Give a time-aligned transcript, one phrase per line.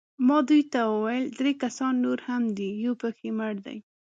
[0.27, 3.77] ما دوی ته وویل: درې کسان نور هم دي، یو پکښې مړ دی.